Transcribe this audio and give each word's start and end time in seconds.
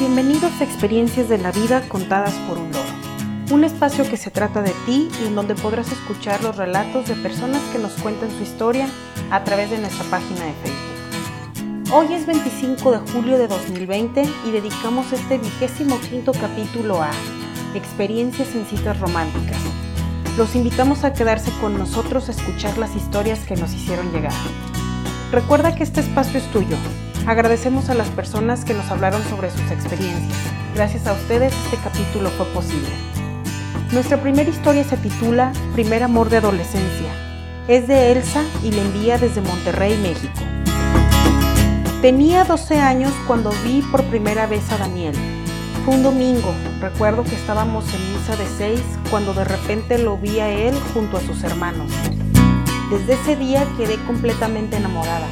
Bienvenidos 0.00 0.58
a 0.62 0.64
Experiencias 0.64 1.28
de 1.28 1.36
la 1.36 1.52
Vida 1.52 1.86
contadas 1.86 2.32
por 2.48 2.56
un 2.56 2.72
loro, 2.72 2.88
un 3.50 3.64
espacio 3.64 4.08
que 4.08 4.16
se 4.16 4.30
trata 4.30 4.62
de 4.62 4.72
ti 4.86 5.10
y 5.22 5.26
en 5.26 5.34
donde 5.34 5.54
podrás 5.54 5.92
escuchar 5.92 6.42
los 6.42 6.56
relatos 6.56 7.06
de 7.06 7.14
personas 7.16 7.60
que 7.70 7.78
nos 7.78 7.92
cuentan 8.00 8.30
su 8.30 8.42
historia 8.42 8.88
a 9.30 9.44
través 9.44 9.68
de 9.70 9.76
nuestra 9.76 10.04
página 10.04 10.46
de 10.46 10.54
Facebook. 10.54 11.92
Hoy 11.92 12.14
es 12.14 12.24
25 12.24 12.92
de 12.92 12.98
julio 13.12 13.36
de 13.36 13.46
2020 13.46 14.22
y 14.46 14.50
dedicamos 14.50 15.12
este 15.12 15.36
vigésimo 15.36 16.00
quinto 16.00 16.32
capítulo 16.32 17.02
a 17.02 17.10
Experiencias 17.74 18.54
en 18.54 18.64
citas 18.64 18.98
románticas. 19.00 19.58
Los 20.38 20.56
invitamos 20.56 21.04
a 21.04 21.12
quedarse 21.12 21.50
con 21.60 21.76
nosotros 21.76 22.30
a 22.30 22.32
escuchar 22.32 22.78
las 22.78 22.96
historias 22.96 23.40
que 23.40 23.54
nos 23.54 23.74
hicieron 23.74 24.10
llegar. 24.12 24.32
Recuerda 25.30 25.74
que 25.74 25.82
este 25.82 26.00
espacio 26.00 26.38
es 26.38 26.50
tuyo 26.52 26.78
Agradecemos 27.26 27.90
a 27.90 27.94
las 27.94 28.08
personas 28.08 28.64
que 28.64 28.74
nos 28.74 28.90
hablaron 28.90 29.22
sobre 29.24 29.50
sus 29.50 29.70
experiencias. 29.70 30.38
Gracias 30.74 31.06
a 31.06 31.12
ustedes 31.12 31.52
este 31.64 31.76
capítulo 31.76 32.30
fue 32.30 32.46
posible. 32.46 32.88
Nuestra 33.92 34.20
primera 34.20 34.48
historia 34.48 34.84
se 34.84 34.96
titula 34.96 35.52
Primer 35.74 36.02
amor 36.02 36.30
de 36.30 36.38
adolescencia. 36.38 37.12
Es 37.68 37.86
de 37.86 38.12
Elsa 38.12 38.42
y 38.62 38.72
la 38.72 38.82
envía 38.82 39.18
desde 39.18 39.42
Monterrey, 39.42 39.96
México. 39.98 40.40
Tenía 42.00 42.44
12 42.44 42.78
años 42.78 43.12
cuando 43.26 43.52
vi 43.64 43.82
por 43.82 44.02
primera 44.04 44.46
vez 44.46 44.70
a 44.72 44.78
Daniel. 44.78 45.14
Fue 45.84 45.94
un 45.94 46.02
domingo, 46.02 46.54
recuerdo 46.80 47.24
que 47.24 47.34
estábamos 47.34 47.84
en 47.92 48.12
misa 48.12 48.36
de 48.36 48.46
6 48.58 48.80
cuando 49.10 49.34
de 49.34 49.44
repente 49.44 49.98
lo 49.98 50.16
vi 50.16 50.40
a 50.40 50.48
él 50.48 50.74
junto 50.94 51.18
a 51.18 51.20
sus 51.20 51.44
hermanos. 51.44 51.92
Desde 52.90 53.12
ese 53.12 53.36
día 53.36 53.66
quedé 53.76 53.96
completamente 54.04 54.76
enamorada. 54.76 55.26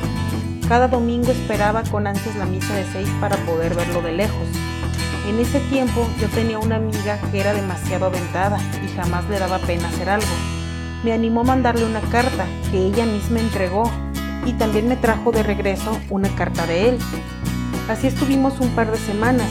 Cada 0.68 0.86
domingo 0.86 1.32
esperaba 1.32 1.82
con 1.84 2.06
ansias 2.06 2.36
la 2.36 2.44
misa 2.44 2.74
de 2.74 2.84
seis 2.92 3.08
para 3.22 3.36
poder 3.46 3.74
verlo 3.74 4.02
de 4.02 4.12
lejos. 4.12 4.46
En 5.26 5.40
ese 5.40 5.60
tiempo 5.60 6.06
yo 6.20 6.28
tenía 6.28 6.58
una 6.58 6.76
amiga 6.76 7.18
que 7.30 7.40
era 7.40 7.54
demasiado 7.54 8.04
aventada 8.04 8.58
y 8.84 8.94
jamás 8.94 9.26
le 9.30 9.38
daba 9.38 9.60
pena 9.60 9.88
hacer 9.88 10.10
algo. 10.10 10.26
Me 11.04 11.14
animó 11.14 11.40
a 11.40 11.44
mandarle 11.44 11.86
una 11.86 12.02
carta 12.02 12.44
que 12.70 12.84
ella 12.84 13.06
misma 13.06 13.40
entregó 13.40 13.90
y 14.44 14.52
también 14.52 14.88
me 14.88 14.96
trajo 14.96 15.32
de 15.32 15.42
regreso 15.42 15.98
una 16.10 16.28
carta 16.36 16.66
de 16.66 16.90
él. 16.90 16.98
Así 17.88 18.06
estuvimos 18.06 18.60
un 18.60 18.68
par 18.72 18.92
de 18.92 18.98
semanas. 18.98 19.48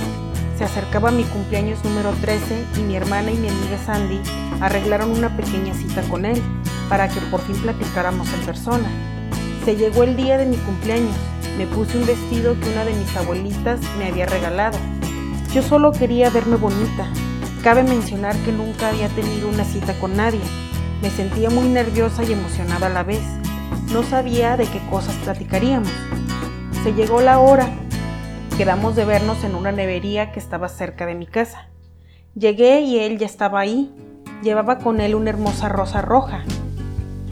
Se 0.56 0.66
acercaba 0.66 1.10
mi 1.10 1.24
cumpleaños 1.24 1.84
número 1.84 2.12
13 2.22 2.64
y 2.78 2.82
mi 2.82 2.96
hermana 2.96 3.32
y 3.32 3.38
mi 3.38 3.50
amiga 3.50 3.80
Sandy 3.84 4.22
arreglaron 4.62 5.10
una 5.10 5.36
pequeña 5.36 5.74
cita 5.74 6.04
con 6.04 6.26
él 6.26 6.40
para 6.90 7.08
que 7.08 7.20
por 7.32 7.42
fin 7.42 7.56
platicáramos 7.56 8.32
en 8.34 8.42
persona. 8.42 9.17
Se 9.68 9.76
llegó 9.76 10.04
el 10.04 10.16
día 10.16 10.38
de 10.38 10.46
mi 10.46 10.56
cumpleaños. 10.56 11.14
Me 11.58 11.68
puse 11.68 11.98
un 11.98 12.06
vestido 12.06 12.58
que 12.58 12.70
una 12.70 12.86
de 12.86 12.94
mis 12.94 13.14
abuelitas 13.18 13.82
me 13.98 14.08
había 14.08 14.26
regalado. 14.26 14.78
Yo 15.54 15.62
solo 15.62 15.92
quería 15.92 16.30
verme 16.30 16.56
bonita. 16.56 17.12
Cabe 17.64 17.84
mencionar 17.84 18.34
que 18.46 18.54
nunca 18.54 18.88
había 18.88 19.10
tenido 19.10 19.50
una 19.50 19.66
cita 19.66 19.94
con 20.00 20.16
nadie. 20.16 20.40
Me 21.02 21.10
sentía 21.10 21.50
muy 21.50 21.68
nerviosa 21.68 22.24
y 22.24 22.32
emocionada 22.32 22.88
a 22.88 22.92
la 22.92 23.04
vez. 23.04 23.22
No 23.92 24.04
sabía 24.04 24.56
de 24.56 24.68
qué 24.68 24.80
cosas 24.90 25.16
platicaríamos. 25.16 25.92
Se 26.82 26.94
llegó 26.94 27.20
la 27.20 27.40
hora. 27.40 27.70
Quedamos 28.58 28.96
de 28.96 29.04
vernos 29.04 29.44
en 29.44 29.54
una 29.54 29.74
nevería 29.74 30.32
que 30.32 30.40
estaba 30.40 30.70
cerca 30.70 31.06
de 31.06 31.16
mi 31.16 31.28
casa. 31.28 31.68
Llegué 32.36 32.80
y 32.80 33.00
él 33.00 33.18
ya 33.18 33.26
estaba 33.26 33.60
ahí. 33.60 33.94
Llevaba 34.44 34.78
con 34.78 35.02
él 35.02 35.14
una 35.14 35.30
hermosa 35.30 35.68
rosa 35.68 36.02
roja 36.02 36.46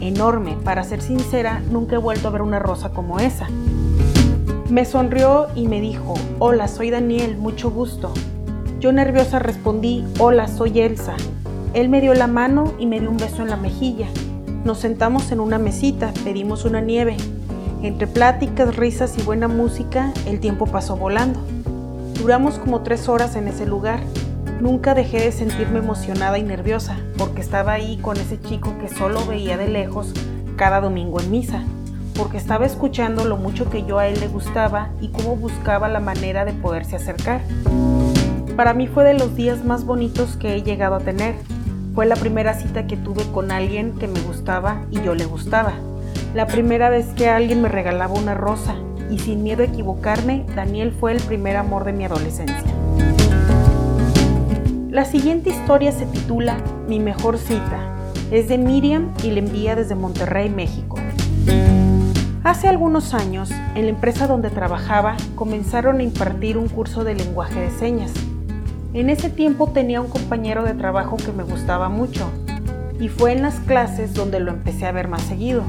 enorme. 0.00 0.56
Para 0.64 0.84
ser 0.84 1.00
sincera, 1.00 1.60
nunca 1.70 1.96
he 1.96 1.98
vuelto 1.98 2.28
a 2.28 2.30
ver 2.30 2.42
una 2.42 2.58
rosa 2.58 2.90
como 2.90 3.18
esa. 3.18 3.48
Me 4.68 4.84
sonrió 4.84 5.46
y 5.54 5.68
me 5.68 5.80
dijo, 5.80 6.14
hola, 6.38 6.68
soy 6.68 6.90
Daniel, 6.90 7.36
mucho 7.36 7.70
gusto. 7.70 8.12
Yo 8.80 8.92
nerviosa 8.92 9.38
respondí, 9.38 10.04
hola, 10.18 10.48
soy 10.48 10.80
Elsa. 10.80 11.14
Él 11.72 11.88
me 11.88 12.00
dio 12.00 12.14
la 12.14 12.26
mano 12.26 12.74
y 12.78 12.86
me 12.86 13.00
dio 13.00 13.10
un 13.10 13.16
beso 13.16 13.42
en 13.42 13.50
la 13.50 13.56
mejilla. 13.56 14.08
Nos 14.64 14.78
sentamos 14.78 15.30
en 15.30 15.40
una 15.40 15.58
mesita, 15.58 16.12
pedimos 16.24 16.64
una 16.64 16.80
nieve. 16.80 17.16
Entre 17.82 18.06
pláticas, 18.06 18.76
risas 18.76 19.16
y 19.18 19.22
buena 19.22 19.46
música, 19.46 20.12
el 20.26 20.40
tiempo 20.40 20.66
pasó 20.66 20.96
volando. 20.96 21.38
Duramos 22.18 22.58
como 22.58 22.80
tres 22.80 23.08
horas 23.08 23.36
en 23.36 23.46
ese 23.46 23.66
lugar. 23.66 24.00
Nunca 24.60 24.94
dejé 24.94 25.20
de 25.20 25.32
sentirme 25.32 25.80
emocionada 25.80 26.38
y 26.38 26.42
nerviosa 26.42 26.96
porque 27.18 27.42
estaba 27.42 27.72
ahí 27.72 27.98
con 27.98 28.16
ese 28.16 28.40
chico 28.40 28.74
que 28.80 28.88
solo 28.88 29.24
veía 29.26 29.58
de 29.58 29.68
lejos 29.68 30.14
cada 30.56 30.80
domingo 30.80 31.20
en 31.20 31.30
misa, 31.30 31.62
porque 32.16 32.38
estaba 32.38 32.64
escuchando 32.64 33.26
lo 33.26 33.36
mucho 33.36 33.68
que 33.68 33.84
yo 33.84 33.98
a 33.98 34.06
él 34.06 34.18
le 34.18 34.28
gustaba 34.28 34.88
y 35.00 35.08
cómo 35.08 35.36
buscaba 35.36 35.88
la 35.88 36.00
manera 36.00 36.46
de 36.46 36.54
poderse 36.54 36.96
acercar. 36.96 37.42
Para 38.56 38.72
mí 38.72 38.86
fue 38.86 39.04
de 39.04 39.12
los 39.12 39.36
días 39.36 39.62
más 39.62 39.84
bonitos 39.84 40.38
que 40.38 40.54
he 40.54 40.62
llegado 40.62 40.94
a 40.94 41.00
tener. 41.00 41.34
Fue 41.94 42.06
la 42.06 42.16
primera 42.16 42.54
cita 42.54 42.86
que 42.86 42.96
tuve 42.96 43.24
con 43.32 43.52
alguien 43.52 43.92
que 43.98 44.08
me 44.08 44.20
gustaba 44.20 44.86
y 44.90 45.02
yo 45.02 45.14
le 45.14 45.26
gustaba. 45.26 45.74
La 46.34 46.46
primera 46.46 46.88
vez 46.88 47.08
que 47.08 47.28
alguien 47.28 47.60
me 47.60 47.68
regalaba 47.68 48.14
una 48.14 48.32
rosa 48.32 48.74
y 49.10 49.18
sin 49.18 49.42
miedo 49.42 49.62
a 49.62 49.66
equivocarme, 49.66 50.46
Daniel 50.54 50.96
fue 50.98 51.12
el 51.12 51.20
primer 51.20 51.56
amor 51.56 51.84
de 51.84 51.92
mi 51.92 52.06
adolescencia. 52.06 52.72
La 54.96 55.04
siguiente 55.04 55.50
historia 55.50 55.92
se 55.92 56.06
titula 56.06 56.56
Mi 56.88 57.00
mejor 57.00 57.36
cita. 57.36 57.94
Es 58.30 58.48
de 58.48 58.56
Miriam 58.56 59.12
y 59.22 59.30
la 59.30 59.40
envía 59.40 59.76
desde 59.76 59.94
Monterrey, 59.94 60.48
México. 60.48 60.96
Hace 62.42 62.68
algunos 62.68 63.12
años, 63.12 63.50
en 63.74 63.82
la 63.82 63.90
empresa 63.90 64.26
donde 64.26 64.48
trabajaba, 64.48 65.18
comenzaron 65.34 65.98
a 65.98 66.02
impartir 66.02 66.56
un 66.56 66.68
curso 66.68 67.04
de 67.04 67.14
lenguaje 67.14 67.60
de 67.60 67.70
señas. 67.72 68.10
En 68.94 69.10
ese 69.10 69.28
tiempo 69.28 69.68
tenía 69.68 70.00
un 70.00 70.08
compañero 70.08 70.64
de 70.64 70.72
trabajo 70.72 71.18
que 71.18 71.30
me 71.30 71.42
gustaba 71.42 71.90
mucho, 71.90 72.30
y 72.98 73.08
fue 73.10 73.32
en 73.32 73.42
las 73.42 73.56
clases 73.56 74.14
donde 74.14 74.40
lo 74.40 74.50
empecé 74.50 74.86
a 74.86 74.92
ver 74.92 75.08
más 75.08 75.20
seguido. 75.24 75.62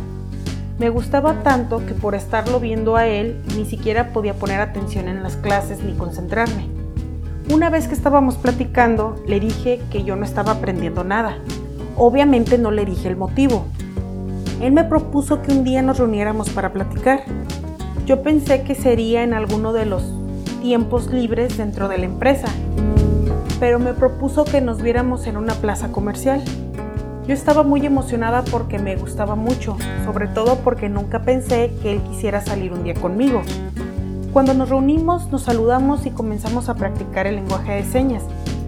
Me 0.79 0.87
gustaba 0.87 1.43
tanto 1.43 1.85
que 1.85 1.95
por 1.95 2.15
estarlo 2.15 2.61
viendo 2.61 2.95
a 2.95 3.05
él, 3.07 3.43
ni 3.57 3.65
siquiera 3.65 4.13
podía 4.13 4.35
poner 4.35 4.61
atención 4.61 5.09
en 5.09 5.21
las 5.21 5.35
clases 5.35 5.83
ni 5.83 5.91
concentrarme. 5.95 6.76
Una 7.49 7.69
vez 7.69 7.87
que 7.87 7.93
estábamos 7.93 8.35
platicando, 8.35 9.15
le 9.25 9.39
dije 9.39 9.79
que 9.89 10.03
yo 10.03 10.17
no 10.17 10.25
estaba 10.25 10.51
aprendiendo 10.51 11.05
nada. 11.05 11.37
Obviamente 11.95 12.57
no 12.57 12.71
le 12.71 12.83
dije 12.83 13.07
el 13.07 13.15
motivo. 13.15 13.65
Él 14.61 14.73
me 14.73 14.83
propuso 14.83 15.41
que 15.41 15.53
un 15.53 15.63
día 15.63 15.81
nos 15.81 15.97
reuniéramos 15.97 16.49
para 16.49 16.73
platicar. 16.73 17.23
Yo 18.05 18.21
pensé 18.21 18.63
que 18.63 18.75
sería 18.75 19.23
en 19.23 19.33
alguno 19.33 19.71
de 19.71 19.85
los 19.85 20.03
tiempos 20.61 21.09
libres 21.09 21.57
dentro 21.57 21.87
de 21.87 21.97
la 21.97 22.05
empresa, 22.05 22.49
pero 23.61 23.79
me 23.79 23.93
propuso 23.93 24.43
que 24.43 24.59
nos 24.59 24.81
viéramos 24.81 25.25
en 25.25 25.37
una 25.37 25.53
plaza 25.53 25.89
comercial. 25.93 26.43
Yo 27.27 27.33
estaba 27.33 27.63
muy 27.63 27.85
emocionada 27.85 28.43
porque 28.43 28.77
me 28.77 28.97
gustaba 28.97 29.35
mucho, 29.35 29.77
sobre 30.03 30.27
todo 30.27 30.57
porque 30.65 30.89
nunca 30.89 31.21
pensé 31.21 31.71
que 31.81 31.93
él 31.93 32.01
quisiera 32.01 32.41
salir 32.41 32.73
un 32.73 32.83
día 32.83 32.95
conmigo. 32.95 33.41
Cuando 34.37 34.53
nos 34.53 34.69
reunimos, 34.69 35.31
nos 35.31 35.41
saludamos 35.41 36.05
y 36.05 36.11
comenzamos 36.11 36.69
a 36.69 36.75
practicar 36.75 37.25
el 37.25 37.37
lenguaje 37.37 37.73
de 37.73 37.83
señas, 37.83 38.21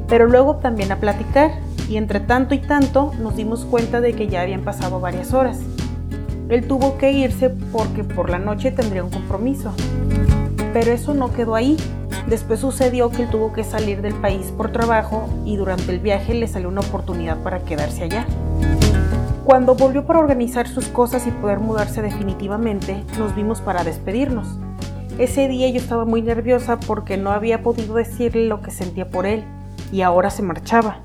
pero 0.08 0.26
luego 0.26 0.56
también 0.56 0.92
a 0.92 0.96
platicar, 0.96 1.52
y 1.88 1.98
entre 1.98 2.20
tanto 2.20 2.56
y 2.56 2.58
tanto 2.58 3.12
nos 3.20 3.36
dimos 3.36 3.66
cuenta 3.66 4.02
de 4.02 4.14
que 4.14 4.28
ya 4.28 4.42
habían 4.42 4.64
pasado 4.64 5.00
varias 5.00 5.32
horas. 5.32 5.60
Él 6.50 6.68
tuvo 6.68 6.98
que 6.98 7.12
irse 7.12 7.52
porque 7.52 8.04
por 8.04 8.32
la 8.32 8.40
noche 8.40 8.72
tendría 8.72 9.04
un 9.04 9.12
compromiso. 9.12 9.72
Pero 10.74 10.92
eso 10.92 11.14
no 11.14 11.32
quedó 11.34 11.54
ahí. 11.54 11.78
Después 12.28 12.62
sucedió 12.62 13.12
que 13.12 13.22
él 13.22 13.30
tuvo 13.30 13.54
que 13.54 13.64
salir 13.64 14.02
del 14.02 14.16
país 14.16 14.52
por 14.58 14.72
trabajo 14.72 15.30
y 15.46 15.56
durante 15.56 15.92
el 15.92 16.00
viaje 16.00 16.34
le 16.34 16.48
salió 16.48 16.68
una 16.68 16.82
oportunidad 16.82 17.38
para 17.44 17.60
quedarse 17.60 18.06
allá. 18.06 18.26
Cuando 19.46 19.76
volvió 19.76 20.04
para 20.08 20.18
organizar 20.18 20.68
sus 20.68 20.88
cosas 20.88 21.28
y 21.28 21.30
poder 21.30 21.60
mudarse 21.60 22.02
definitivamente, 22.02 23.04
nos 23.20 23.36
vimos 23.36 23.62
para 23.62 23.84
despedirnos. 23.84 24.58
Ese 25.20 25.50
día 25.50 25.68
yo 25.70 25.82
estaba 25.82 26.06
muy 26.06 26.22
nerviosa 26.22 26.80
porque 26.80 27.18
no 27.18 27.32
había 27.32 27.62
podido 27.62 27.96
decirle 27.96 28.48
lo 28.48 28.62
que 28.62 28.72
sentía 28.72 29.10
por 29.10 29.26
él 29.26 29.44
y 29.92 30.02
ahora 30.02 30.30
se 30.30 30.44
marchaba. 30.44 31.02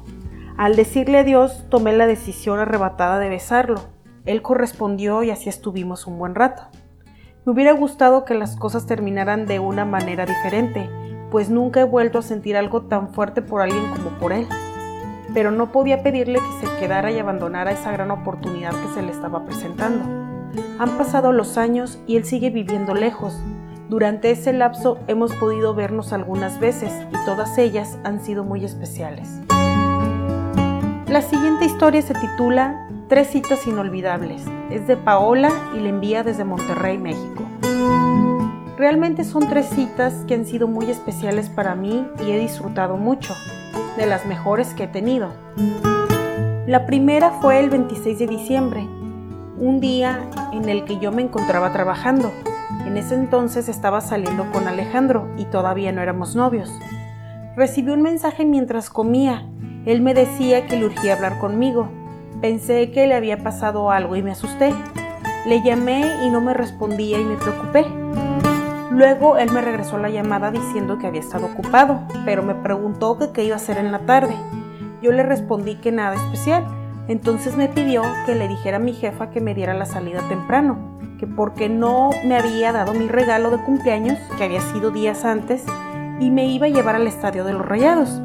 Al 0.57 0.77
decirle 0.77 1.19
adiós 1.19 1.65
tomé 1.69 1.93
la 1.93 2.07
decisión 2.07 2.61
arrebatada 2.61 3.19
de 3.19 3.29
besarlo. 3.29 3.81
Él 4.25 4.41
correspondió 4.41 5.25
y 5.25 5.33
así 5.33 5.49
estuvimos 5.49 6.07
un 6.07 6.17
buen 6.17 6.37
rato. 6.37 6.63
Me 7.45 7.53
hubiera 7.53 7.73
gustado 7.73 8.25
que 8.25 8.35
las 8.35 8.55
cosas 8.55 8.87
terminaran 8.87 9.47
de 9.47 9.59
una 9.59 9.85
manera 9.85 10.27
diferente, 10.27 10.89
pues 11.33 11.51
nunca 11.51 11.81
he 11.81 11.85
vuelto 11.85 12.21
a 12.21 12.23
sentir 12.23 12.57
algo 12.57 12.83
tan 12.83 13.09
fuerte 13.09 13.43
por 13.43 13.63
alguien 13.63 13.91
como 13.91 14.11
por 14.21 14.33
él. 14.33 14.47
Pero 15.35 15.51
no 15.51 15.73
podía 15.73 16.05
pedirle 16.05 16.39
que 16.39 16.67
se 16.69 16.77
quedara 16.77 17.11
y 17.11 17.19
abandonara 17.19 17.73
esa 17.73 17.91
gran 17.91 18.13
oportunidad 18.13 18.71
que 18.71 18.95
se 18.95 19.03
le 19.03 19.11
estaba 19.11 19.45
presentando. 19.45 20.05
Han 20.79 20.97
pasado 20.99 21.33
los 21.33 21.59
años 21.59 21.99
y 22.07 22.17
él 22.17 22.25
sigue 22.25 22.51
viviendo 22.51 22.95
lejos, 22.95 23.37
durante 23.95 24.33
ese 24.33 24.53
lapso 24.53 24.99
hemos 25.07 25.33
podido 25.37 25.73
vernos 25.73 26.13
algunas 26.13 26.59
veces 26.59 26.93
y 27.13 27.25
todas 27.25 27.57
ellas 27.59 27.97
han 28.03 28.25
sido 28.25 28.43
muy 28.43 28.65
especiales. 28.65 29.29
La 31.07 31.23
siguiente 31.23 31.65
historia 31.65 32.03
se 32.03 32.13
titula 32.13 32.89
Tres 33.09 33.29
citas 33.29 33.69
inolvidables. 33.69 34.43
Es 34.69 34.89
de 34.89 34.97
Paola 34.97 35.53
y 35.77 35.79
la 35.79 35.91
envía 35.91 36.25
desde 36.25 36.43
Monterrey, 36.43 36.99
México. 36.99 37.45
Realmente 38.77 39.23
son 39.23 39.49
tres 39.49 39.67
citas 39.67 40.25
que 40.27 40.35
han 40.35 40.45
sido 40.45 40.67
muy 40.67 40.91
especiales 40.91 41.49
para 41.49 41.77
mí 41.77 42.05
y 42.27 42.33
he 42.33 42.39
disfrutado 42.41 42.97
mucho, 42.97 43.33
de 43.97 44.07
las 44.07 44.27
mejores 44.27 44.75
que 44.75 44.85
he 44.85 44.89
tenido. 44.89 45.29
La 46.67 46.85
primera 46.85 47.31
fue 47.41 47.61
el 47.61 47.71
26 47.71 48.19
de 48.19 48.27
diciembre, 48.27 48.81
un 49.57 49.79
día 49.81 50.29
en 50.53 50.69
el 50.69 50.85
que 50.85 50.99
yo 50.99 51.13
me 51.13 51.23
encontraba 51.23 51.73
trabajando. 51.73 52.33
En 52.87 52.97
ese 52.97 53.15
entonces 53.15 53.69
estaba 53.69 54.01
saliendo 54.01 54.51
con 54.53 54.69
Alejandro 54.69 55.29
y 55.37 55.47
todavía 55.47 55.93
no 55.93 56.03
éramos 56.03 56.37
novios. 56.37 56.71
Recibí 57.57 57.93
un 57.93 58.03
mensaje 58.03 58.45
mientras 58.45 58.91
comía. 58.91 59.47
Él 59.87 60.03
me 60.03 60.15
decía 60.15 60.67
que 60.67 60.77
le 60.77 60.87
urgía 60.87 61.15
hablar 61.15 61.39
conmigo. 61.39 61.89
Pensé 62.41 62.91
que 62.91 63.07
le 63.07 63.15
había 63.15 63.39
pasado 63.39 63.91
algo 63.91 64.17
y 64.17 64.23
me 64.23 64.33
asusté. 64.33 64.75
Le 65.47 65.63
llamé 65.63 66.05
y 66.25 66.31
no 66.31 66.41
me 66.41 66.55
respondía 66.55 67.21
y 67.21 67.25
me 67.25 67.37
preocupé. 67.37 67.87
Luego 68.91 69.37
él 69.39 69.51
me 69.51 69.61
regresó 69.61 69.99
la 69.99 70.09
llamada 70.09 70.51
diciendo 70.51 70.99
que 70.99 71.07
había 71.07 71.21
estado 71.21 71.47
ocupado, 71.47 72.03
pero 72.25 72.43
me 72.43 72.55
preguntó 72.55 73.19
que 73.19 73.33
qué 73.33 73.45
iba 73.45 73.55
a 73.55 73.59
hacer 73.59 73.79
en 73.79 73.91
la 73.91 74.01
tarde. 74.01 74.35
Yo 75.03 75.11
le 75.13 75.23
respondí 75.23 75.77
que 75.77 75.91
nada 75.91 76.15
especial. 76.15 76.65
Entonces 77.09 77.57
me 77.57 77.69
pidió 77.69 78.03
que 78.25 78.35
le 78.35 78.49
dijera 78.49 78.77
a 78.77 78.81
mi 78.81 78.95
jefa 78.95 79.31
que 79.31 79.41
me 79.41 79.55
diera 79.55 79.75
la 79.75 79.85
salida 79.85 80.21
temprano, 80.29 80.94
que 81.19 81.27
porque 81.27 81.69
no 81.69 82.11
me 82.25 82.37
había 82.37 82.73
dado 82.73 82.95
mi 82.95 83.09
regalo 83.09 83.51
de 83.51 83.59
cumpleaños, 83.59 84.19
que 84.37 84.45
había 84.45 84.61
sido 84.61 84.91
días 84.91 85.25
antes, 85.25 85.65
y 86.21 86.31
me 86.31 86.47
iba 86.47 86.67
a 86.67 86.71
llevar 86.71 86.97
al 86.97 87.07
estadio 87.07 87.45
de 87.45 87.53
los 87.53 87.67
Rayados. 87.67 88.21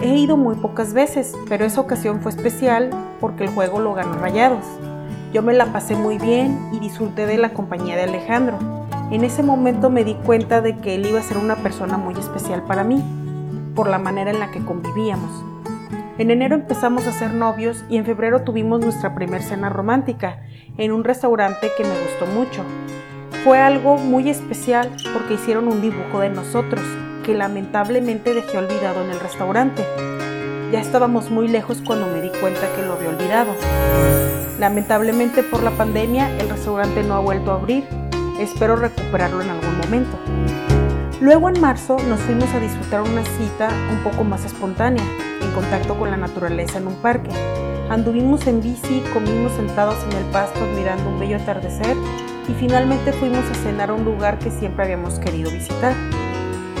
He 0.00 0.16
ido 0.16 0.36
muy 0.36 0.56
pocas 0.56 0.92
veces, 0.94 1.34
pero 1.48 1.64
esa 1.64 1.80
ocasión 1.80 2.20
fue 2.20 2.32
especial 2.32 2.90
porque 3.20 3.44
el 3.44 3.50
juego 3.50 3.80
lo 3.80 3.94
ganó 3.94 4.14
Rayados. 4.14 4.64
Yo 5.32 5.42
me 5.42 5.54
la 5.54 5.72
pasé 5.72 5.94
muy 5.94 6.18
bien 6.18 6.70
y 6.72 6.80
disfruté 6.80 7.26
de 7.26 7.38
la 7.38 7.50
compañía 7.50 7.96
de 7.96 8.02
Alejandro. 8.02 8.58
En 9.10 9.24
ese 9.24 9.42
momento 9.42 9.90
me 9.90 10.04
di 10.04 10.14
cuenta 10.14 10.60
de 10.60 10.78
que 10.78 10.94
él 10.94 11.06
iba 11.06 11.20
a 11.20 11.22
ser 11.22 11.38
una 11.38 11.56
persona 11.56 11.96
muy 11.98 12.14
especial 12.14 12.62
para 12.62 12.84
mí, 12.84 13.02
por 13.74 13.88
la 13.88 13.98
manera 13.98 14.30
en 14.30 14.40
la 14.40 14.50
que 14.50 14.64
convivíamos. 14.64 15.51
En 16.18 16.30
enero 16.30 16.54
empezamos 16.54 17.06
a 17.06 17.12
ser 17.12 17.32
novios 17.32 17.84
y 17.88 17.96
en 17.96 18.04
febrero 18.04 18.42
tuvimos 18.42 18.80
nuestra 18.80 19.14
primera 19.14 19.42
cena 19.42 19.70
romántica 19.70 20.42
en 20.76 20.92
un 20.92 21.04
restaurante 21.04 21.70
que 21.76 21.84
me 21.84 21.98
gustó 22.02 22.26
mucho. 22.26 22.64
Fue 23.44 23.58
algo 23.58 23.96
muy 23.96 24.28
especial 24.28 24.90
porque 25.14 25.34
hicieron 25.34 25.68
un 25.68 25.80
dibujo 25.80 26.20
de 26.20 26.28
nosotros, 26.28 26.84
que 27.24 27.34
lamentablemente 27.34 28.34
dejé 28.34 28.58
olvidado 28.58 29.02
en 29.02 29.10
el 29.10 29.20
restaurante. 29.20 29.84
Ya 30.70 30.80
estábamos 30.80 31.30
muy 31.30 31.48
lejos 31.48 31.82
cuando 31.84 32.06
me 32.06 32.20
di 32.20 32.30
cuenta 32.40 32.60
que 32.76 32.82
lo 32.82 32.92
había 32.92 33.08
olvidado. 33.08 33.52
Lamentablemente 34.60 35.42
por 35.42 35.62
la 35.62 35.70
pandemia 35.70 36.30
el 36.38 36.50
restaurante 36.50 37.02
no 37.02 37.14
ha 37.14 37.20
vuelto 37.20 37.52
a 37.52 37.54
abrir. 37.54 37.84
Espero 38.38 38.76
recuperarlo 38.76 39.40
en 39.40 39.50
algún 39.50 39.78
momento. 39.78 40.18
Luego 41.22 41.48
en 41.48 41.60
marzo 41.60 41.98
nos 42.08 42.18
fuimos 42.22 42.52
a 42.52 42.58
disfrutar 42.58 43.00
una 43.00 43.24
cita 43.24 43.68
un 43.92 44.02
poco 44.02 44.24
más 44.24 44.44
espontánea, 44.44 45.04
en 45.40 45.52
contacto 45.52 45.96
con 45.96 46.10
la 46.10 46.16
naturaleza 46.16 46.78
en 46.78 46.88
un 46.88 46.96
parque. 46.96 47.30
Anduvimos 47.88 48.44
en 48.48 48.60
bici, 48.60 49.04
comimos 49.12 49.52
sentados 49.52 49.94
en 50.10 50.18
el 50.18 50.24
pasto 50.32 50.58
admirando 50.64 51.08
un 51.08 51.20
bello 51.20 51.36
atardecer 51.36 51.96
y 52.48 52.52
finalmente 52.54 53.12
fuimos 53.12 53.48
a 53.48 53.54
cenar 53.54 53.90
a 53.90 53.94
un 53.94 54.04
lugar 54.04 54.40
que 54.40 54.50
siempre 54.50 54.82
habíamos 54.82 55.20
querido 55.20 55.48
visitar. 55.52 55.94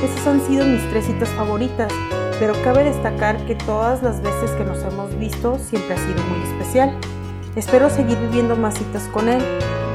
Esas 0.02 0.26
han 0.26 0.40
sido 0.40 0.66
mis 0.66 0.82
tres 0.90 1.06
citas 1.06 1.28
favoritas, 1.28 1.92
pero 2.40 2.54
cabe 2.64 2.82
destacar 2.82 3.36
que 3.46 3.54
todas 3.54 4.02
las 4.02 4.20
veces 4.22 4.50
que 4.58 4.64
nos 4.64 4.82
hemos 4.82 5.16
visto 5.20 5.56
siempre 5.60 5.94
ha 5.94 5.98
sido 5.98 6.20
muy 6.24 6.42
especial. 6.50 6.98
Espero 7.54 7.88
seguir 7.90 8.18
viviendo 8.18 8.56
más 8.56 8.74
citas 8.74 9.04
con 9.12 9.28
él. 9.28 9.40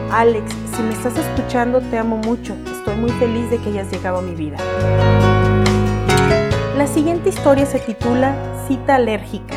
Alex, 0.10 0.56
si 0.74 0.84
me 0.84 0.94
estás 0.94 1.18
escuchando, 1.18 1.82
te 1.82 1.98
amo 1.98 2.16
mucho. 2.16 2.56
Estoy 2.88 3.02
muy 3.02 3.12
feliz 3.20 3.50
de 3.50 3.58
que 3.58 3.68
hayas 3.68 3.92
llegado 3.92 4.20
a 4.20 4.22
mi 4.22 4.34
vida. 4.34 4.56
La 6.78 6.88
siguiente 6.88 7.28
historia 7.28 7.66
se 7.66 7.80
titula 7.80 8.34
Cita 8.66 8.96
alérgica. 8.96 9.56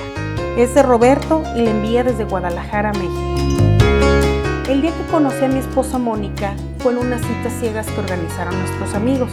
Es 0.57 0.75
de 0.75 0.83
Roberto 0.83 1.45
y 1.55 1.63
la 1.63 1.71
envía 1.71 2.03
desde 2.03 2.25
Guadalajara, 2.25 2.91
México. 2.93 3.37
El 4.69 4.83
día 4.83 4.91
que 4.91 5.13
conocí 5.13 5.45
a 5.45 5.49
mi 5.49 5.61
esposa 5.61 5.97
Mónica 5.97 6.55
fue 6.81 6.91
en 6.91 6.99
unas 6.99 7.21
citas 7.21 7.53
ciegas 7.61 7.87
que 7.87 8.01
organizaron 8.01 8.59
nuestros 8.59 8.95
amigos. 8.95 9.31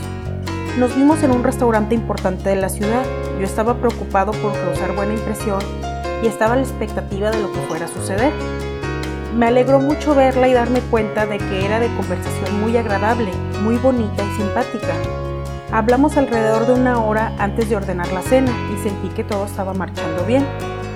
Nos 0.77 0.95
vimos 0.95 1.23
en 1.23 1.31
un 1.31 1.43
restaurante 1.43 1.95
importante 1.95 2.49
de 2.51 2.57
la 2.57 2.69
ciudad. 2.69 3.03
Yo 3.39 3.45
estaba 3.45 3.77
preocupado 3.77 4.31
por 4.31 4.53
causar 4.53 4.95
buena 4.95 5.15
impresión 5.15 5.59
y 6.21 6.27
estaba 6.27 6.53
a 6.53 6.57
la 6.57 6.61
expectativa 6.61 7.31
de 7.31 7.41
lo 7.41 7.51
que 7.51 7.61
fuera 7.61 7.85
a 7.85 7.87
suceder. 7.87 8.31
Me 9.35 9.47
alegró 9.47 9.79
mucho 9.79 10.13
verla 10.13 10.47
y 10.47 10.53
darme 10.53 10.81
cuenta 10.81 11.25
de 11.25 11.39
que 11.39 11.65
era 11.65 11.79
de 11.79 11.87
conversación 11.95 12.61
muy 12.61 12.77
agradable, 12.77 13.31
muy 13.61 13.77
bonita 13.77 14.23
y 14.23 14.37
simpática. 14.37 14.93
Hablamos 15.71 16.15
alrededor 16.17 16.65
de 16.65 16.73
una 16.73 17.03
hora 17.03 17.33
antes 17.39 17.69
de 17.69 17.75
ordenar 17.75 18.11
la 18.11 18.21
cena 18.21 18.51
y 18.73 18.81
sentí 18.81 19.09
que 19.09 19.23
todo 19.23 19.45
estaba 19.45 19.73
marchando 19.73 20.25
bien. 20.25 20.45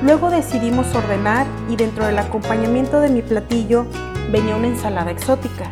Luego 0.04 0.30
decidimos 0.30 0.94
ordenar 0.96 1.46
y 1.70 1.76
dentro 1.76 2.06
del 2.06 2.18
acompañamiento 2.18 3.02
de 3.02 3.10
mi 3.10 3.22
platillo 3.22 3.86
venía 4.32 4.56
una 4.56 4.68
ensalada 4.68 5.12
exótica. 5.12 5.72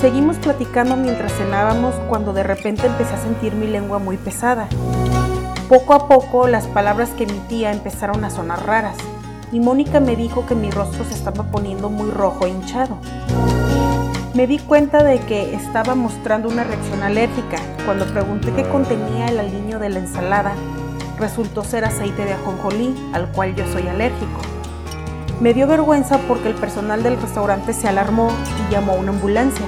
Seguimos 0.00 0.36
platicando 0.36 0.96
mientras 0.96 1.32
cenábamos 1.32 1.94
cuando 2.08 2.32
de 2.32 2.42
repente 2.42 2.86
empecé 2.86 3.14
a 3.14 3.22
sentir 3.22 3.54
mi 3.54 3.66
lengua 3.66 3.98
muy 3.98 4.16
pesada. 4.16 4.68
Poco 5.68 5.94
a 5.94 6.08
poco 6.08 6.46
las 6.46 6.66
palabras 6.66 7.10
que 7.10 7.24
emitía 7.24 7.72
empezaron 7.72 8.24
a 8.24 8.30
sonar 8.30 8.66
raras 8.66 8.96
y 9.52 9.60
Mónica 9.60 10.00
me 10.00 10.16
dijo 10.16 10.46
que 10.46 10.54
mi 10.54 10.70
rostro 10.70 11.04
se 11.04 11.14
estaba 11.14 11.44
poniendo 11.44 11.90
muy 11.90 12.10
rojo 12.10 12.46
e 12.46 12.50
hinchado. 12.50 12.98
Me 14.32 14.46
di 14.46 14.60
cuenta 14.60 15.02
de 15.02 15.18
que 15.18 15.56
estaba 15.56 15.96
mostrando 15.96 16.48
una 16.48 16.62
reacción 16.62 17.02
alérgica. 17.02 17.56
Cuando 17.84 18.06
pregunté 18.06 18.52
qué 18.52 18.62
contenía 18.62 19.26
el 19.26 19.40
aliño 19.40 19.80
de 19.80 19.88
la 19.88 19.98
ensalada, 19.98 20.52
resultó 21.18 21.64
ser 21.64 21.84
aceite 21.84 22.24
de 22.24 22.34
ajonjolí, 22.34 22.94
al 23.12 23.32
cual 23.32 23.56
yo 23.56 23.64
soy 23.72 23.88
alérgico. 23.88 24.40
Me 25.40 25.52
dio 25.52 25.66
vergüenza 25.66 26.18
porque 26.28 26.48
el 26.48 26.54
personal 26.54 27.02
del 27.02 27.20
restaurante 27.20 27.72
se 27.72 27.88
alarmó 27.88 28.30
y 28.68 28.72
llamó 28.72 28.92
a 28.92 28.96
una 28.96 29.10
ambulancia. 29.10 29.66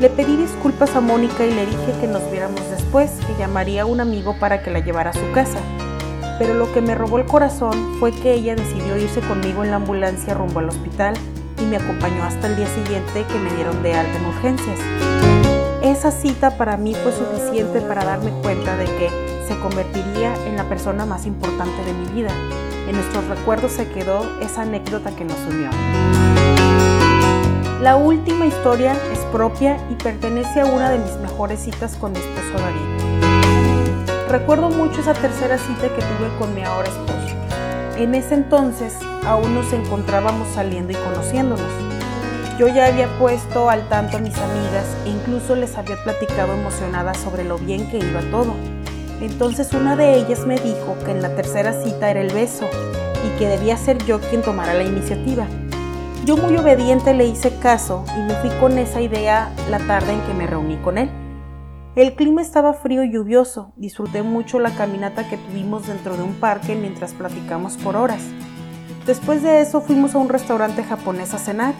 Le 0.00 0.10
pedí 0.10 0.36
disculpas 0.36 0.94
a 0.94 1.00
Mónica 1.00 1.46
y 1.46 1.54
le 1.54 1.64
dije 1.64 1.94
que 1.98 2.08
nos 2.08 2.30
viéramos 2.30 2.60
después, 2.70 3.10
que 3.26 3.38
llamaría 3.38 3.82
a 3.82 3.86
un 3.86 4.02
amigo 4.02 4.38
para 4.38 4.62
que 4.62 4.70
la 4.70 4.80
llevara 4.80 5.10
a 5.10 5.14
su 5.14 5.32
casa. 5.32 5.60
Pero 6.38 6.52
lo 6.52 6.70
que 6.74 6.82
me 6.82 6.94
robó 6.94 7.18
el 7.18 7.24
corazón 7.24 7.96
fue 7.98 8.12
que 8.12 8.34
ella 8.34 8.54
decidió 8.54 8.98
irse 8.98 9.20
conmigo 9.22 9.64
en 9.64 9.70
la 9.70 9.76
ambulancia 9.76 10.34
rumbo 10.34 10.58
al 10.58 10.68
hospital 10.68 11.14
y 11.60 11.64
me 11.64 11.76
acompañó 11.76 12.24
hasta 12.24 12.46
el 12.46 12.56
día 12.56 12.68
siguiente 12.68 13.24
que 13.24 13.38
me 13.38 13.50
dieron 13.54 13.82
de 13.82 13.94
alta 13.94 14.16
en 14.16 14.26
urgencias. 14.26 14.78
Esa 15.82 16.10
cita 16.10 16.56
para 16.56 16.76
mí 16.76 16.94
fue 16.94 17.12
suficiente 17.12 17.80
para 17.80 18.04
darme 18.04 18.30
cuenta 18.42 18.76
de 18.76 18.84
que 18.84 19.44
se 19.46 19.58
convertiría 19.60 20.34
en 20.46 20.56
la 20.56 20.64
persona 20.68 21.06
más 21.06 21.26
importante 21.26 21.84
de 21.84 21.92
mi 21.92 22.06
vida 22.12 22.32
en 22.88 22.96
nuestros 22.96 23.28
recuerdos 23.28 23.72
se 23.72 23.86
quedó 23.90 24.40
esa 24.40 24.62
anécdota 24.62 25.14
que 25.14 25.22
nos 25.22 25.38
unió. 25.40 25.68
La 27.82 27.96
última 27.96 28.46
historia 28.46 28.96
es 29.12 29.18
propia 29.30 29.76
y 29.90 29.94
pertenece 29.94 30.62
a 30.62 30.64
una 30.64 30.88
de 30.90 30.98
mis 30.98 31.14
mejores 31.16 31.60
citas 31.60 31.96
con 31.96 32.12
mi 32.12 32.18
esposo 32.18 32.64
David. 32.64 34.30
Recuerdo 34.30 34.70
mucho 34.70 35.02
esa 35.02 35.12
tercera 35.12 35.58
cita 35.58 35.88
que 35.94 36.00
tuve 36.00 36.38
con 36.38 36.54
mi 36.54 36.62
ahora 36.62 36.88
esposo. 36.88 37.36
En 37.96 38.14
ese 38.14 38.34
entonces 38.34 38.94
aún 39.28 39.54
nos 39.54 39.74
encontrábamos 39.74 40.48
saliendo 40.48 40.92
y 40.92 40.96
conociéndonos. 40.96 41.70
Yo 42.58 42.66
ya 42.66 42.86
había 42.86 43.06
puesto 43.18 43.68
al 43.68 43.86
tanto 43.88 44.16
a 44.16 44.20
mis 44.20 44.36
amigas 44.36 44.86
e 45.04 45.10
incluso 45.10 45.54
les 45.54 45.76
había 45.76 46.02
platicado 46.02 46.54
emocionada 46.54 47.12
sobre 47.12 47.44
lo 47.44 47.58
bien 47.58 47.90
que 47.90 47.98
iba 47.98 48.20
todo. 48.30 48.54
Entonces 49.20 49.74
una 49.74 49.96
de 49.96 50.16
ellas 50.16 50.46
me 50.46 50.56
dijo 50.56 50.96
que 51.04 51.10
en 51.10 51.20
la 51.20 51.36
tercera 51.36 51.74
cita 51.84 52.10
era 52.10 52.22
el 52.22 52.32
beso 52.32 52.64
y 53.26 53.38
que 53.38 53.48
debía 53.48 53.76
ser 53.76 54.02
yo 54.06 54.18
quien 54.18 54.40
tomara 54.40 54.72
la 54.72 54.84
iniciativa. 54.84 55.46
Yo 56.24 56.38
muy 56.38 56.56
obediente 56.56 57.12
le 57.12 57.26
hice 57.26 57.54
caso 57.58 58.04
y 58.16 58.20
me 58.22 58.34
fui 58.36 58.50
con 58.58 58.78
esa 58.78 59.02
idea 59.02 59.52
la 59.70 59.78
tarde 59.78 60.14
en 60.14 60.20
que 60.22 60.34
me 60.34 60.46
reuní 60.46 60.78
con 60.78 60.96
él. 60.96 61.10
El 61.96 62.14
clima 62.14 62.40
estaba 62.40 62.72
frío 62.72 63.04
y 63.04 63.12
lluvioso, 63.12 63.72
disfruté 63.76 64.22
mucho 64.22 64.58
la 64.58 64.70
caminata 64.70 65.28
que 65.28 65.36
tuvimos 65.36 65.86
dentro 65.86 66.16
de 66.16 66.22
un 66.22 66.34
parque 66.34 66.74
mientras 66.74 67.12
platicamos 67.12 67.76
por 67.76 67.96
horas. 67.96 68.22
Después 69.08 69.42
de 69.42 69.62
eso 69.62 69.80
fuimos 69.80 70.14
a 70.14 70.18
un 70.18 70.28
restaurante 70.28 70.84
japonés 70.84 71.32
a 71.32 71.38
cenar, 71.38 71.72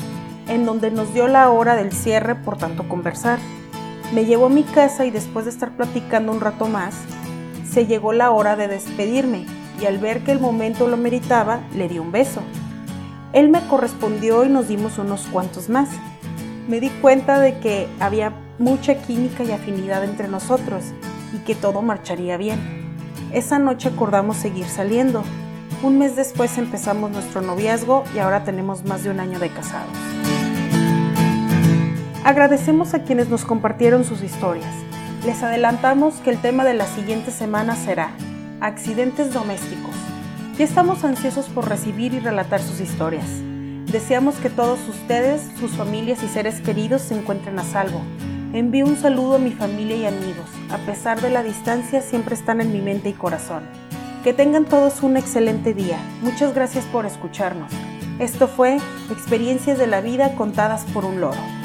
en 0.48 0.64
donde 0.64 0.90
nos 0.90 1.12
dio 1.12 1.28
la 1.28 1.50
hora 1.50 1.76
del 1.76 1.92
cierre 1.92 2.34
por 2.34 2.56
tanto 2.56 2.88
conversar. 2.88 3.38
Me 4.14 4.24
llevó 4.24 4.46
a 4.46 4.48
mi 4.48 4.62
casa 4.62 5.04
y 5.04 5.10
después 5.10 5.44
de 5.44 5.50
estar 5.50 5.76
platicando 5.76 6.32
un 6.32 6.40
rato 6.40 6.68
más, 6.68 6.94
se 7.70 7.86
llegó 7.86 8.14
la 8.14 8.30
hora 8.30 8.56
de 8.56 8.66
despedirme 8.66 9.44
y 9.78 9.84
al 9.84 9.98
ver 9.98 10.24
que 10.24 10.32
el 10.32 10.40
momento 10.40 10.88
lo 10.88 10.96
meritaba, 10.96 11.60
le 11.74 11.86
di 11.86 11.98
un 11.98 12.12
beso. 12.12 12.40
Él 13.34 13.50
me 13.50 13.60
correspondió 13.66 14.46
y 14.46 14.48
nos 14.48 14.66
dimos 14.66 14.96
unos 14.96 15.26
cuantos 15.26 15.68
más. 15.68 15.90
Me 16.66 16.80
di 16.80 16.88
cuenta 16.88 17.40
de 17.40 17.58
que 17.58 17.88
había 18.00 18.32
mucha 18.58 19.02
química 19.02 19.44
y 19.44 19.52
afinidad 19.52 20.02
entre 20.02 20.28
nosotros 20.28 20.82
y 21.34 21.44
que 21.44 21.54
todo 21.54 21.82
marcharía 21.82 22.38
bien. 22.38 22.58
Esa 23.34 23.58
noche 23.58 23.90
acordamos 23.90 24.38
seguir 24.38 24.64
saliendo. 24.64 25.22
Un 25.82 25.98
mes 25.98 26.16
después 26.16 26.58
empezamos 26.58 27.10
nuestro 27.10 27.40
noviazgo 27.40 28.04
y 28.14 28.18
ahora 28.18 28.44
tenemos 28.44 28.84
más 28.84 29.04
de 29.04 29.10
un 29.10 29.20
año 29.20 29.38
de 29.38 29.48
casados. 29.50 29.92
Agradecemos 32.24 32.94
a 32.94 33.04
quienes 33.04 33.28
nos 33.28 33.44
compartieron 33.44 34.04
sus 34.04 34.22
historias. 34.22 34.74
Les 35.24 35.42
adelantamos 35.42 36.16
que 36.16 36.30
el 36.30 36.40
tema 36.40 36.64
de 36.64 36.74
la 36.74 36.86
siguiente 36.86 37.30
semana 37.30 37.76
será 37.76 38.10
accidentes 38.60 39.32
domésticos. 39.32 39.94
Ya 40.58 40.64
estamos 40.64 41.04
ansiosos 41.04 41.46
por 41.46 41.68
recibir 41.68 42.12
y 42.12 42.18
relatar 42.18 42.60
sus 42.60 42.80
historias. 42.80 43.26
Deseamos 43.86 44.34
que 44.36 44.50
todos 44.50 44.80
ustedes, 44.88 45.40
sus 45.58 45.70
familias 45.70 46.22
y 46.22 46.28
seres 46.28 46.60
queridos 46.60 47.02
se 47.02 47.16
encuentren 47.16 47.58
a 47.58 47.64
salvo. 47.64 48.02
Envío 48.52 48.84
un 48.84 48.96
saludo 48.96 49.36
a 49.36 49.38
mi 49.38 49.52
familia 49.52 49.96
y 49.96 50.06
amigos. 50.06 50.46
A 50.70 50.78
pesar 50.78 51.20
de 51.20 51.30
la 51.30 51.42
distancia, 51.42 52.02
siempre 52.02 52.34
están 52.34 52.60
en 52.60 52.72
mi 52.72 52.80
mente 52.80 53.08
y 53.08 53.12
corazón. 53.12 53.62
Que 54.24 54.32
tengan 54.32 54.64
todos 54.64 55.02
un 55.02 55.16
excelente 55.16 55.74
día. 55.74 55.98
Muchas 56.22 56.52
gracias 56.52 56.84
por 56.86 57.06
escucharnos. 57.06 57.72
Esto 58.18 58.48
fue 58.48 58.78
Experiencias 59.10 59.78
de 59.78 59.86
la 59.86 60.00
Vida 60.00 60.34
contadas 60.34 60.84
por 60.86 61.04
un 61.04 61.20
loro. 61.20 61.57